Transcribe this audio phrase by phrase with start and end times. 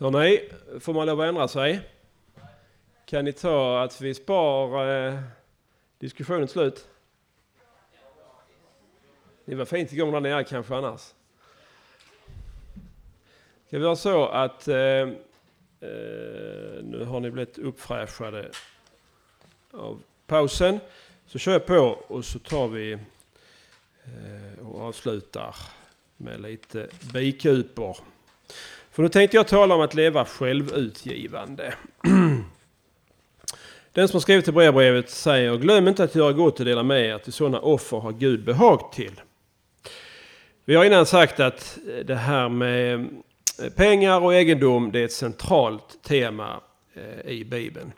[0.00, 0.48] Hörrni,
[0.80, 1.80] får man lov att ändra sig?
[3.06, 5.20] Kan ni ta att vi spar eh,
[5.98, 6.88] diskussionen slut?
[9.44, 11.00] Ni var fint igång där nere kanske annars.
[13.66, 15.08] Ska vi göra så att eh, eh,
[16.82, 18.50] nu har ni blivit uppfräschade
[19.70, 20.80] av pausen.
[21.26, 25.56] Så kör jag på och så tar vi eh, och avslutar
[26.16, 27.96] med lite bikupor.
[28.98, 31.74] För nu tänkte jag tala om att leva självutgivande.
[33.92, 37.18] Den som skrivit till brevbrevet säger glöm inte att göra gott och dela med er
[37.18, 39.20] till sådana offer har Gud behag till.
[40.64, 42.94] Vi har innan sagt att det här med
[43.62, 46.60] eh, pengar och egendom det är ett centralt tema
[46.94, 47.92] eh, i Bibeln.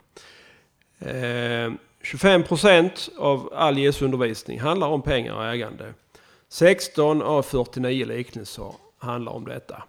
[0.99, 1.71] Eh,
[2.01, 5.93] 25 procent av all Jesu undervisning handlar om pengar och ägande.
[6.49, 9.83] 16 av 49 liknelser handlar om detta.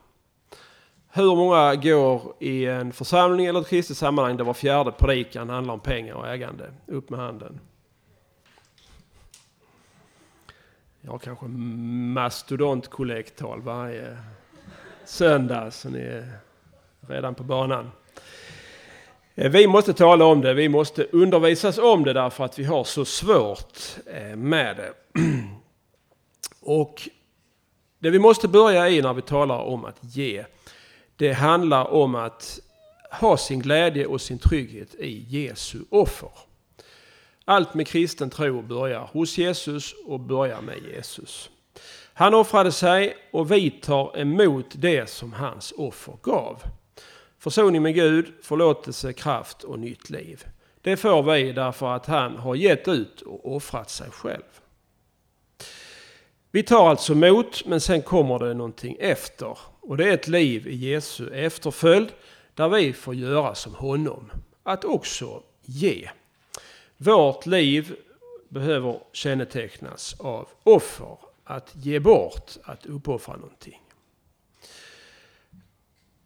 [1.14, 5.74] Hur många går i en församling eller ett kristet sammanhang där var fjärde predikan handlar
[5.74, 6.72] om pengar och ägande?
[6.86, 7.60] Upp med handen.
[11.00, 14.16] Jag har kanske mastodontkollektal varje
[15.04, 16.32] söndag så ni är
[17.00, 17.90] redan på banan.
[19.34, 22.84] Eh, vi måste tala om det, vi måste undervisas om det därför att vi har
[22.84, 24.92] så svårt eh, med det.
[26.60, 27.08] Och
[27.98, 30.44] det vi måste börja i när vi talar om att ge
[31.22, 32.60] det handlar om att
[33.10, 36.30] ha sin glädje och sin trygghet i Jesu offer.
[37.44, 41.50] Allt med kristen tro börjar hos Jesus och börjar med Jesus.
[42.14, 46.62] Han offrade sig och vi tar emot det som hans offer gav.
[47.38, 50.44] Försoning med Gud, förlåtelse, kraft och nytt liv.
[50.80, 54.60] Det får vi därför att han har gett ut och offrat sig själv.
[56.50, 59.58] Vi tar alltså emot, men sen kommer det någonting efter.
[59.82, 62.12] Och det är ett liv i Jesu efterföljd
[62.54, 64.30] där vi får göra som honom.
[64.62, 66.10] Att också ge.
[66.96, 67.96] Vårt liv
[68.48, 71.18] behöver kännetecknas av offer.
[71.44, 73.82] Att ge bort, att uppoffra någonting.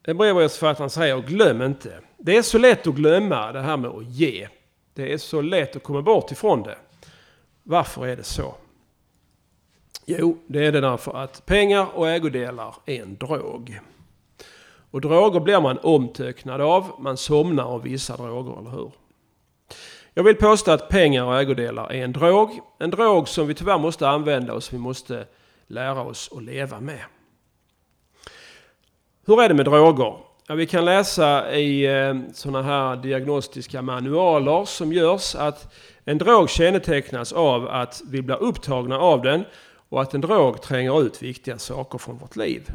[0.06, 2.00] Hebreerbrevsförfattaren säger glöm inte.
[2.18, 4.48] Det är så lätt att glömma det här med att ge.
[4.94, 6.78] Det är så lätt att komma bort ifrån det.
[7.62, 8.54] Varför är det så?
[10.04, 13.80] Jo, det är det därför att pengar och ägodelar är en drog.
[14.90, 16.90] Och droger blir man omtöcknad av.
[16.98, 18.92] Man somnar av vissa droger, eller hur?
[20.14, 22.60] Jag vill påstå att pengar och ägodelar är en drog.
[22.78, 25.26] En drog som vi tyvärr måste använda och som vi måste
[25.66, 27.04] lära oss att leva med.
[29.26, 30.16] Hur är det med droger?
[30.48, 35.74] Ja, vi kan läsa i eh, sådana här diagnostiska manualer som görs att
[36.04, 39.44] en drog kännetecknas av att vi blir upptagna av den
[39.96, 42.70] och att en drog tränger ut viktiga saker från vårt liv.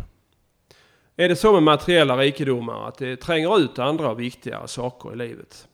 [1.15, 5.67] Är det så med materiella rikedomar att det tränger ut andra viktigare saker i livet?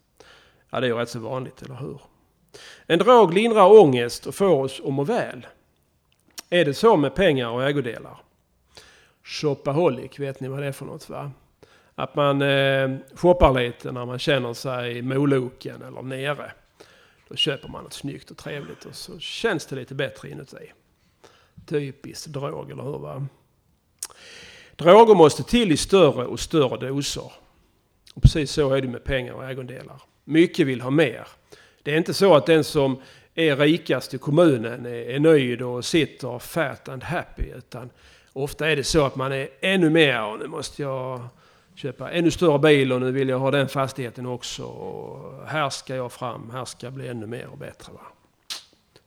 [0.70, 2.02] Ja, det är ju rätt så vanligt, eller hur?
[2.86, 5.48] En drog lindrar ångest och får oss att må väl.
[6.50, 8.18] Är det så med pengar och ägodelar?
[9.24, 11.32] Shopaholic, vet ni vad det är för något va?
[11.96, 16.52] Att man eh, shoppar lite när man känner sig moloken eller nere.
[17.30, 20.72] Då köper man något snyggt och trevligt och så känns det lite bättre inuti.
[21.68, 22.98] Typiskt drog, eller hur?
[22.98, 23.28] Va?
[24.76, 27.32] Droger måste till i större och större doser.
[28.16, 30.02] Och precis så är det med pengar och ägodelar.
[30.24, 31.28] Mycket vill ha mer.
[31.84, 33.02] Det är inte så att den som
[33.36, 37.44] är rikast i kommunen är nöjd och sitter fat and happy.
[37.44, 37.90] Utan
[38.34, 41.28] ofta är det så att man är ännu mer och nu måste jag
[41.76, 44.64] köpa ännu större bil och nu vill jag ha den fastigheten också.
[44.64, 47.94] Och här ska jag fram, här ska jag bli ännu mer och bättre.
[47.94, 48.02] Va?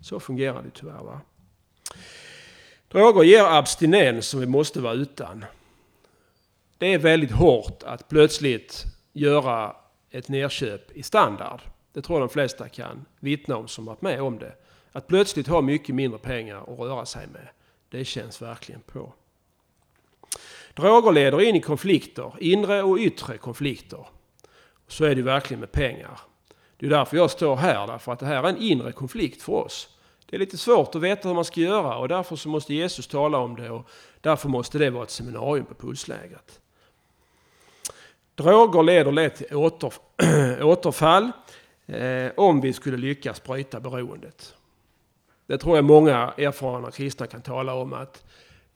[0.00, 1.04] Så fungerar det tyvärr.
[1.04, 1.21] Va?
[2.92, 5.44] Droger ger abstinens som vi måste vara utan.
[6.78, 9.76] Det är väldigt hårt att plötsligt göra
[10.10, 11.60] ett nerköp i standard.
[11.92, 14.54] Det tror jag de flesta kan vittna om som varit med om det.
[14.92, 17.48] Att plötsligt ha mycket mindre pengar att röra sig med,
[17.88, 19.12] det känns verkligen på.
[20.74, 24.06] Droger leder in i konflikter, inre och yttre konflikter.
[24.88, 26.20] Så är det verkligen med pengar.
[26.76, 29.53] Det är därför jag står här, därför att det här är en inre konflikt för
[29.53, 29.97] oss.
[30.30, 33.06] Det är lite svårt att veta hur man ska göra och därför så måste Jesus
[33.06, 33.88] tala om det och
[34.21, 36.60] därför måste det vara ett seminarium på pulsläget.
[38.34, 39.92] Droger leder lätt till åter,
[40.62, 41.30] återfall
[41.86, 44.54] eh, om vi skulle lyckas bryta beroendet.
[45.47, 48.24] Det tror jag många erfarna kristna kan tala om att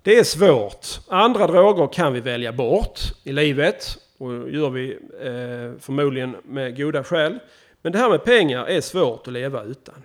[0.01, 0.87] Det är svårt.
[1.07, 4.91] Andra droger kan vi välja bort i livet och gör vi
[5.21, 7.39] eh, förmodligen med goda skäl.
[7.81, 10.03] Men det här med pengar är svårt att leva utan.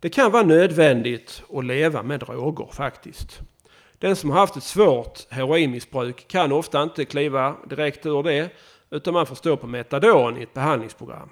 [0.00, 3.40] Det kan vara nödvändigt att leva med droger faktiskt.
[3.98, 8.50] Den som har haft ett svårt heroinmissbruk kan ofta inte kliva direkt ur det
[8.90, 11.28] utan man får stå på metadon i ett behandlingsprogram.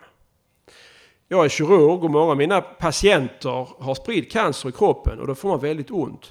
[1.29, 5.35] Jag är kirurg och många av mina patienter har spridd cancer i kroppen och då
[5.35, 6.29] får man väldigt ont.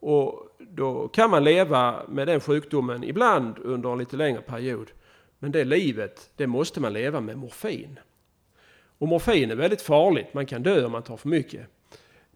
[0.00, 4.90] Och då kan man leva med den sjukdomen ibland under en lite längre period.
[5.38, 7.98] Men det livet, det måste man leva med morfin.
[9.00, 11.66] Och morfin är väldigt farligt, man kan dö om man tar för mycket.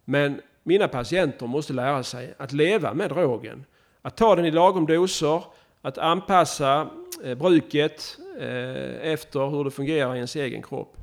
[0.05, 3.65] Men mina patienter måste lära sig att leva med drogen.
[4.01, 5.43] Att ta den i lagom doser,
[5.81, 6.89] att anpassa
[7.23, 10.97] eh, bruket eh, efter hur det fungerar i ens egen kropp.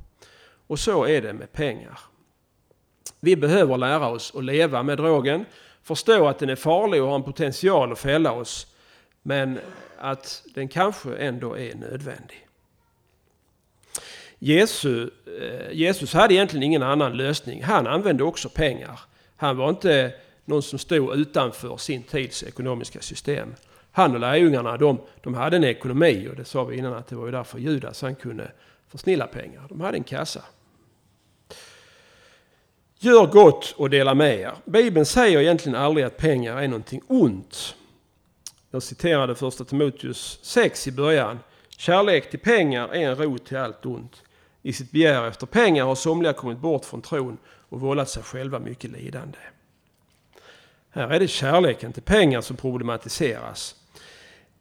[0.66, 1.98] Och så är det med pengar.
[3.20, 5.44] Vi behöver lära oss att leva med drogen,
[5.82, 8.66] förstå att den är farlig och har en potential att fälla oss,
[9.22, 9.58] men
[9.98, 12.48] att den kanske ändå är nödvändig.
[14.44, 15.10] Jesus,
[15.40, 17.62] eh, Jesus hade egentligen ingen annan lösning.
[17.62, 19.00] Han använde också pengar.
[19.36, 23.54] Han var inte någon som stod utanför sin tids ekonomiska system.
[23.92, 27.16] Han och lärjungarna, de, de hade en ekonomi och det sa vi innan att det
[27.16, 28.52] var ju därför Judas han kunde
[28.88, 29.62] försnilla pengar.
[29.68, 30.42] De hade en kassa.
[32.98, 34.52] Gör gott och dela med er.
[34.64, 37.74] Bibeln säger egentligen aldrig att pengar är någonting ont.
[38.70, 41.38] Jag citerade första Timoteus 6 i början.
[41.76, 44.22] Kärlek till pengar är en rot till allt ont.
[44.62, 48.58] I sitt begär efter pengar har somliga kommit bort från tron och vållat sig själva
[48.58, 49.38] mycket lidande.
[50.90, 53.76] Här är det kärleken till pengar som problematiseras.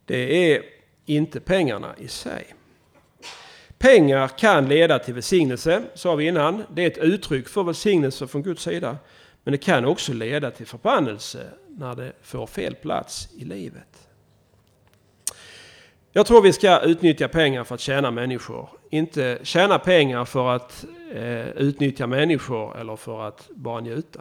[0.04, 0.62] Det är
[1.06, 2.54] inte pengarna i sig.
[3.78, 6.64] Pengar kan leda till välsignelse, sa vi innan.
[6.74, 8.96] Det är ett uttryck för välsignelse från Guds sida.
[9.44, 14.08] Men det kan också leda till förbannelse när det får fel plats i livet.
[16.12, 18.68] Jag tror vi ska utnyttja pengar för att tjäna människor.
[18.94, 24.20] Inte tjäna pengar för att eh, utnyttja människor eller för att bara njuta.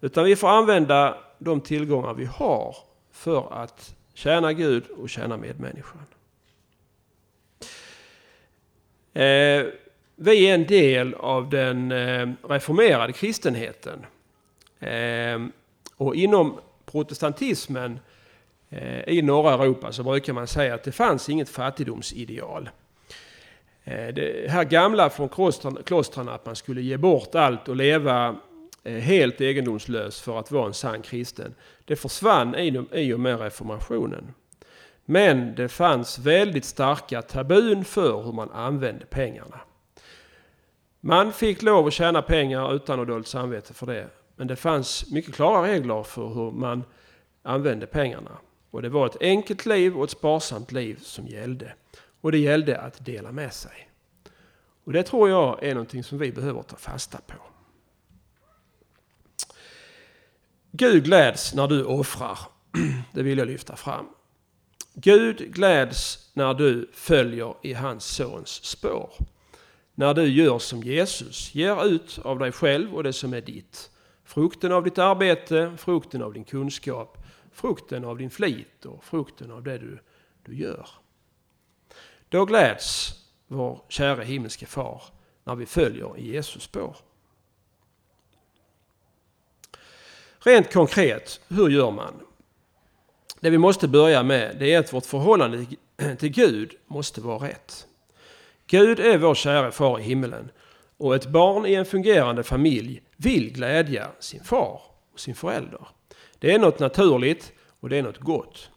[0.00, 2.76] Utan vi får använda de tillgångar vi har
[3.12, 6.00] för att tjäna Gud och tjäna medmänniskan.
[9.12, 9.66] Eh,
[10.16, 14.06] vi är en del av den eh, reformerade kristenheten.
[14.80, 15.46] Eh,
[15.96, 17.98] och inom protestantismen
[18.74, 22.70] Eh, I norra Europa så brukar man säga att det fanns inget fattigdomsideal.
[23.84, 25.28] Eh, det här gamla från
[25.84, 28.36] klostren att man skulle ge bort allt och leva
[28.84, 31.54] eh, helt egendomslös för att vara en sann kristen.
[31.84, 32.54] Det försvann
[32.92, 34.34] i och med reformationen.
[35.04, 39.60] Men det fanns väldigt starka tabun för hur man använde pengarna.
[41.00, 44.08] Man fick lov att tjäna pengar utan att dåligt samvete för det.
[44.36, 46.84] Men det fanns mycket klara regler för hur man
[47.42, 48.38] använde pengarna.
[48.70, 51.72] Och det var ett enkelt liv och ett sparsamt liv som gällde.
[52.24, 53.90] Och det gällde att dela med sig.
[54.84, 57.34] Och det tror jag är någonting som vi behöver ta fasta på.
[60.70, 62.38] Gud gläds när du offrar.
[63.12, 64.06] Det vill jag lyfta fram.
[64.94, 69.10] Gud gläds när du följer i hans sons spår.
[69.94, 73.90] När du gör som Jesus, ger ut av dig själv och det som är ditt.
[74.24, 77.18] Frukten av ditt arbete, frukten av din kunskap,
[77.52, 79.98] frukten av din flit och frukten av det du,
[80.44, 80.88] du gör.
[82.28, 83.14] Då gläds
[83.46, 85.02] vår käre himmelske far
[85.44, 86.96] när vi följer i Jesus spår.
[90.38, 92.14] Rent konkret, hur gör man?
[93.40, 95.66] Det vi måste börja med det är att vårt förhållande
[96.18, 97.86] till Gud måste vara rätt.
[98.66, 100.50] Gud är vår käre far i himmelen
[100.96, 104.80] och ett barn i en fungerande familj vill glädja sin far
[105.12, 105.86] och sin förälder.
[106.38, 108.70] Det är något naturligt och det är något gott.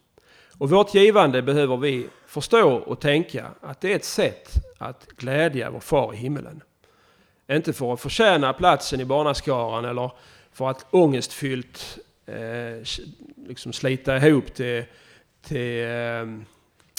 [0.58, 5.70] Och vårt givande behöver vi förstå och tänka att det är ett sätt att glädja
[5.70, 6.64] vår far i himmelen.
[7.52, 10.12] Inte för att förtjäna platsen i barnaskaran eller
[10.52, 12.84] för att ångestfyllt eh,
[13.48, 14.84] liksom slita ihop till,
[15.42, 16.26] till eh,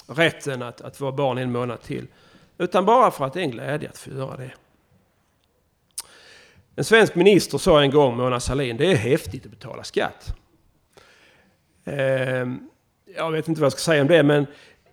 [0.07, 2.07] rätten att, att vara barn en månad till.
[2.59, 4.53] Utan bara för att det är en glädje att få göra det.
[6.77, 10.35] En svensk minister sa en gång, Mona Sahlin, det är häftigt att betala skatt.
[11.85, 12.47] Eh,
[13.17, 14.47] jag vet inte vad jag ska säga om det, men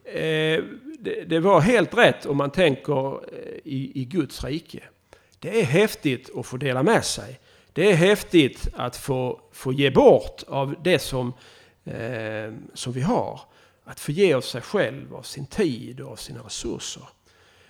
[0.05, 0.63] Eh,
[0.99, 4.83] det, det, var helt rätt om man tänker eh, i, i Guds rike.
[5.39, 7.39] Det är häftigt att få dela med sig.
[7.73, 11.33] Det är häftigt att få, få ge bort av det som,
[11.85, 13.39] eh, som vi har.
[13.83, 17.03] Att få ge av sig själv, av sin tid och av sina resurser.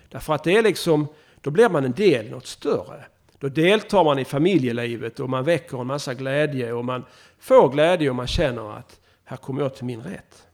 [0.08, 1.06] Därför att det är liksom,
[1.40, 3.04] då blir man en del i något större.
[3.38, 7.04] Då deltar man i familjelivet och man väcker en massa glädje och man
[7.38, 10.45] får glädje och man känner att här kommer jag till min rätt.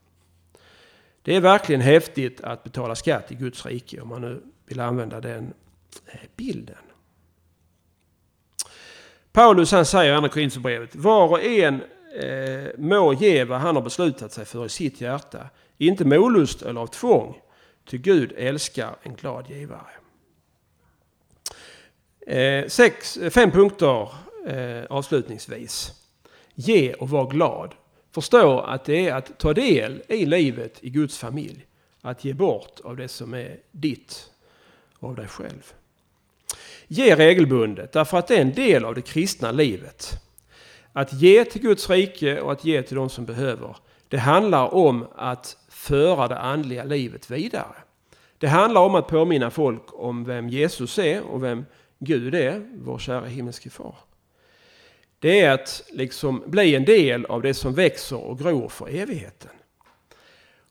[1.23, 5.21] Det är verkligen häftigt att betala skatt i Guds rike om man nu vill använda
[5.21, 5.55] den
[6.07, 6.77] eh, bilden.
[9.33, 11.83] Paulus han säger i Andra Korinthierbrevet, var och en
[12.21, 15.47] eh, må ge vad han har beslutat sig för i sitt hjärta,
[15.79, 17.41] inte med olust eller av tvång,
[17.85, 19.91] ty Gud älskar en glad givare.
[22.27, 24.09] Eh, sex, fem punkter
[24.47, 25.93] eh, avslutningsvis.
[26.55, 27.75] Ge och var glad.
[28.13, 31.67] Förstå att det är att ta del i livet i Guds familj.
[32.01, 34.31] Att ge bort av det som är ditt
[35.01, 35.73] av dig själv.
[36.89, 40.13] Ge regelbundet därför att det är en del av det kristna livet.
[40.93, 43.77] Att ge till Guds rike och att ge till de som behöver.
[44.09, 47.75] Det handlar om att föra det andliga livet vidare.
[48.39, 51.65] Det handlar om att påminna folk om vem Jesus är och vem
[51.99, 53.95] Gud är, vår kära himmelske far.
[55.23, 59.51] Det är att liksom bli en del av det som växer och gror för evigheten.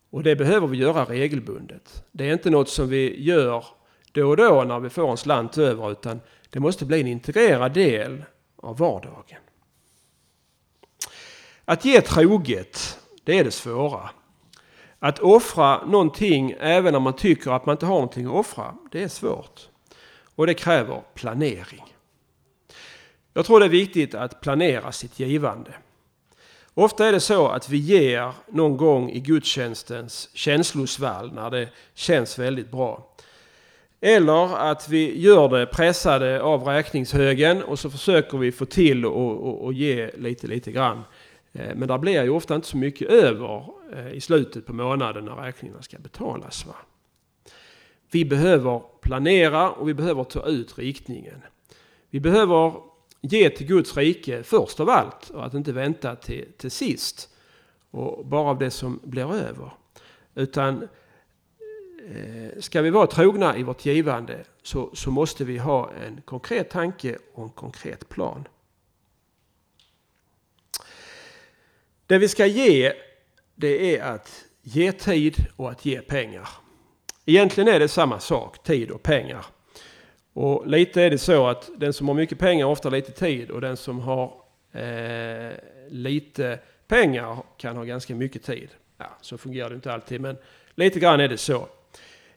[0.09, 2.03] Och det behöver vi göra regelbundet.
[2.11, 3.65] Det är inte något som vi gör
[4.11, 7.73] då och då när vi får en slant över utan det måste bli en integrerad
[7.73, 8.23] del
[8.55, 9.39] av vardagen.
[11.65, 14.09] Att ge troget, det är det svåra.
[14.99, 19.03] Att offra någonting även om man tycker att man inte har någonting att offra, det
[19.03, 19.69] är svårt.
[20.35, 21.90] Och det kräver planering.
[23.33, 25.73] Jag tror det är viktigt att planera sitt givande.
[26.73, 32.39] Ofta är det så att vi ger någon gång i gudstjänstens känslosvall när det känns
[32.39, 33.15] väldigt bra.
[34.01, 39.73] Eller att vi gör det pressade av räkningshögen och så försöker vi få till och,
[39.73, 41.03] ge lite, lite grann.
[41.53, 45.25] Eh, men det blir ju ofta inte så mycket över eh, i slutet på månaden
[45.25, 46.65] när räkningarna ska betalas.
[46.65, 46.75] Va?
[48.11, 51.41] Vi behöver planera och vi behöver ta ut riktningen.
[52.09, 52.90] Vi behöver
[53.21, 57.29] ge till Guds rike först av allt och att inte vänta till, till sist.
[57.91, 59.71] Och bara av det som blir över.
[60.35, 60.87] Utan
[62.09, 66.69] eh, ska vi vara trogna i vårt givande så, så måste vi ha en konkret
[66.69, 68.47] tanke och en konkret plan.
[72.05, 72.93] Det vi ska ge
[73.55, 76.49] det är att ge tid och att ge pengar.
[77.25, 79.45] Egentligen är det samma sak, tid och pengar.
[80.33, 83.51] Och lite är det så att den som har mycket pengar har ofta lite tid
[83.51, 84.33] och den som har
[84.71, 85.51] eh,
[85.89, 88.69] lite pengar kan ha ganska mycket tid.
[88.97, 90.37] Ja, så fungerar det inte alltid men
[90.75, 91.67] lite grann är det så.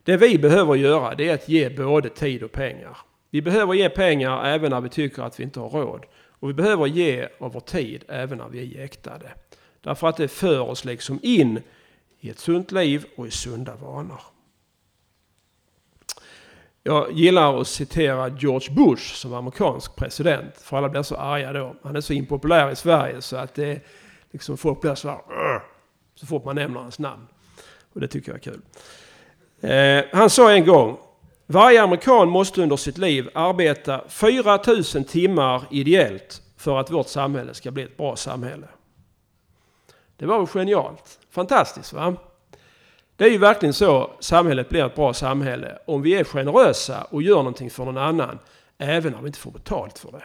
[0.02, 2.96] Det vi behöver göra det är att ge både tid och pengar.
[3.30, 6.04] Vi behöver ge pengar även när vi tycker att vi inte har råd.
[6.40, 9.32] Och vi behöver ge av vår tid även när vi är jäktade.
[9.80, 11.60] Därför att det för oss liksom in
[12.20, 14.20] i ett sunt liv och i sunda vanor.
[16.86, 20.58] Jag gillar att citera George Bush som amerikansk president.
[20.58, 21.76] För alla blir så arga då.
[21.82, 23.80] Han är så impopulär i Sverige så att det
[24.30, 25.20] liksom folk blir så här,
[26.14, 27.26] så fort man nämner hans namn.
[27.92, 28.60] Och det tycker jag är kul.
[29.70, 30.96] Eh, han sa en gång,
[31.46, 37.70] varje amerikan måste under sitt liv arbeta 4000 timmar ideellt för att vårt samhälle ska
[37.70, 38.66] bli ett bra samhälle.
[40.16, 41.18] Det var väl genialt?
[41.30, 42.16] Fantastiskt va?
[43.16, 47.22] Det är ju verkligen så samhället blir ett bra samhälle om vi är generösa och
[47.22, 48.38] gör någonting för någon annan
[48.78, 50.22] även om vi inte får betalt för det.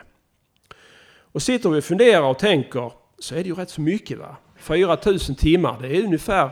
[1.32, 4.36] Och sitter vi och funderar och tänker så är det ju rätt så mycket va.
[4.56, 6.52] 4000 timmar, det är ungefär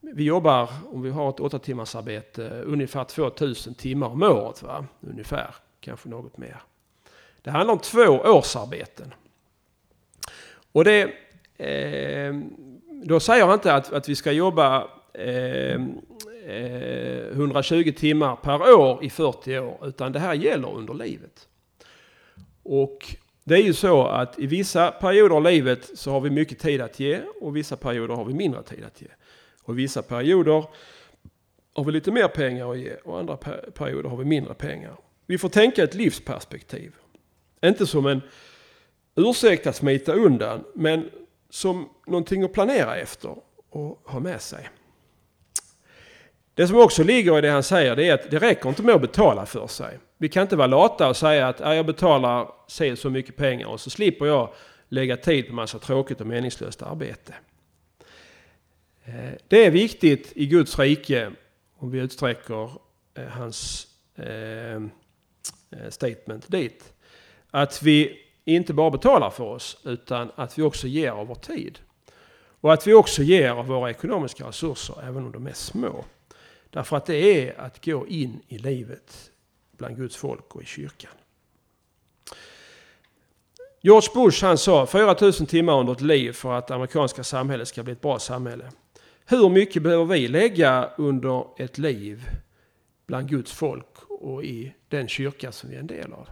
[0.00, 4.62] vi jobbar, om vi har ett 8 timmars arbete, ungefär 2000 timmar om året.
[4.62, 4.86] Va?
[5.00, 6.62] Ungefär, kanske något mer.
[7.42, 9.14] Det handlar om två årsarbeten.
[10.72, 11.02] Och det,
[11.56, 12.34] eh,
[13.04, 14.88] då säger jag inte att, att vi ska jobba
[15.18, 16.00] Ehm,
[16.46, 21.48] eh, 120 timmar per år i 40 år, utan det här gäller under livet.
[22.62, 26.58] Och det är ju så att i vissa perioder av livet så har vi mycket
[26.58, 29.08] tid att ge och vissa perioder har vi mindre tid att ge.
[29.62, 30.64] Och i vissa perioder
[31.74, 33.36] har vi lite mer pengar att ge och andra
[33.74, 34.96] perioder har vi mindre pengar.
[35.26, 36.92] Vi får tänka ett livsperspektiv.
[37.64, 38.20] Inte som en
[39.14, 41.10] ursäkt att smita undan, men
[41.50, 43.36] som någonting att planera efter.
[43.70, 44.68] och ha med sig.
[46.58, 48.94] Det som också ligger i det han säger det är att det räcker inte med
[48.94, 49.98] att betala för sig.
[50.16, 53.80] Vi kan inte vara lata och säga att jag betalar sig så mycket pengar och
[53.80, 54.48] så slipper jag
[54.88, 57.34] lägga tid på massa tråkigt och meningslöst arbete.
[59.04, 61.30] Eh, det är viktigt i Guds rike,
[61.78, 62.70] om vi utsträcker
[63.14, 63.86] eh, hans
[64.16, 64.82] eh,
[65.90, 66.92] statement dit,
[67.50, 71.78] att vi inte bara betalar för oss utan att vi också ger av vår tid.
[72.60, 76.04] Och att vi också ger av våra ekonomiska resurser även om de är små.
[76.70, 79.30] Därför att det är att gå in i livet
[79.76, 81.12] bland Guds folk och i kyrkan.
[83.80, 87.82] George Bush han sa 4000 timmar under ett liv för att det amerikanska samhället ska
[87.82, 88.70] bli ett bra samhälle.
[89.24, 92.24] Hur mycket behöver vi lägga under ett liv
[93.06, 96.28] bland Guds folk och i den kyrka som vi är en del av?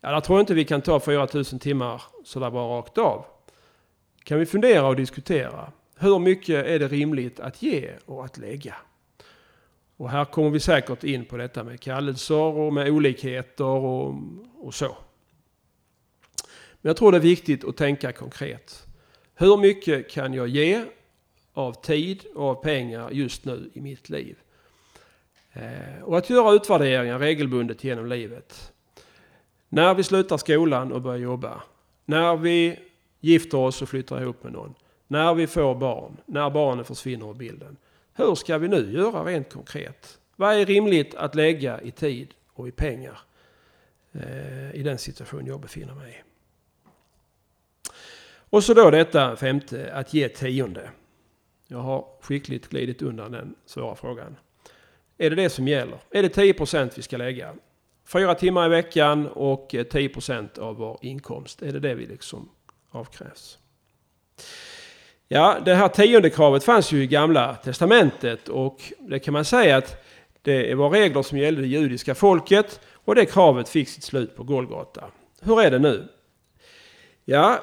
[0.00, 3.24] Ja, jag tror inte vi kan ta 4000 timmar sådär bara rakt av.
[4.24, 5.72] Kan vi fundera och diskutera.
[5.96, 8.76] Hur mycket är det rimligt att ge och att lägga?
[10.00, 14.14] Och här kommer vi säkert in på detta med kallelser och med olikheter och,
[14.60, 14.96] och så.
[16.80, 18.86] Men jag tror det är viktigt att tänka konkret.
[19.34, 20.84] Hur mycket kan jag ge
[21.52, 24.36] av tid och av pengar just nu i mitt liv?
[25.52, 28.72] Eh, och att göra utvärderingar regelbundet genom livet.
[29.68, 31.62] När vi slutar skolan och börjar jobba.
[32.04, 32.78] När vi
[33.20, 34.74] gifter oss och flyttar ihop med någon.
[35.06, 36.16] När vi får barn.
[36.26, 37.76] När barnen försvinner ur bilden.
[38.20, 40.18] Hur ska vi nu göra rent konkret?
[40.36, 43.18] Vad är rimligt att lägga i tid och i pengar
[44.12, 46.22] eh, i den situation jag befinner mig i?
[48.32, 50.90] Och så då detta femte, att ge tionde.
[51.66, 54.36] Jag har skickligt glidit undan den svåra frågan.
[55.18, 55.98] Är det det som gäller?
[56.10, 57.54] Är det 10 procent vi ska lägga?
[58.04, 61.62] Fyra timmar i veckan och eh, 10 procent av vår inkomst.
[61.62, 62.48] Är det det vi liksom
[62.90, 63.58] avkrävs?
[65.32, 69.76] Ja, det här tionde kravet fanns ju i gamla testamentet och det kan man säga
[69.76, 70.04] att
[70.42, 74.42] det var regler som gällde det judiska folket och det kravet fick sitt slut på
[74.42, 75.04] Golgata.
[75.40, 76.08] Hur är det nu?
[77.24, 77.58] Ja,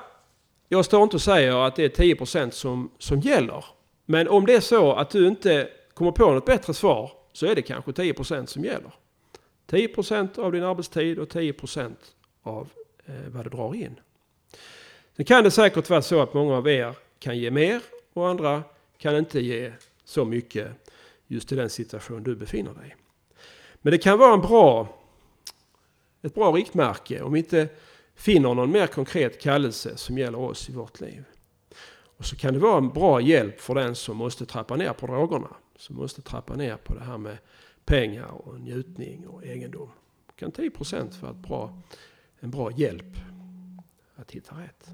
[0.69, 3.65] jag står inte och säger att det är 10 procent som, som gäller.
[4.05, 7.55] Men om det är så att du inte kommer på något bättre svar så är
[7.55, 8.91] det kanske 10 procent som gäller.
[9.69, 11.99] 10 procent av din arbetstid och 10 procent
[12.43, 12.69] av
[13.05, 13.99] eh, vad du drar in.
[15.15, 17.81] Sen kan det säkert vara så att många av er kan ge mer
[18.13, 18.63] och andra
[18.97, 20.71] kan inte ge så mycket
[21.27, 22.95] just i den situation du befinner dig.
[23.81, 24.87] Men det kan vara en bra,
[26.21, 27.67] ett bra riktmärke om vi inte
[28.15, 31.23] finner någon mer konkret kallelse som gäller oss i vårt liv.
[32.17, 35.07] Och så kan det vara en bra hjälp för den som måste trappa ner på
[35.07, 35.55] drogerna.
[35.75, 37.37] Som måste trappa ner på det här med
[37.85, 39.89] pengar och njutning och egendom.
[40.35, 41.81] Kan 10 procent vara bra,
[42.39, 43.17] en bra hjälp
[44.15, 44.89] att hitta rätt.